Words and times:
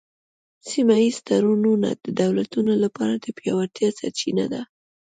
سیمه 0.69 0.95
ایز 1.03 1.17
تړونونه 1.27 1.89
د 2.03 2.05
دولتونو 2.21 2.73
لپاره 2.83 3.13
د 3.17 3.25
پیاوړتیا 3.37 3.89
سرچینه 3.99 4.45
ده 4.53 4.61